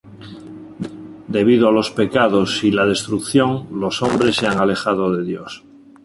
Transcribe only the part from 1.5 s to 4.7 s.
a los pecados y la destrucción, los hombres se han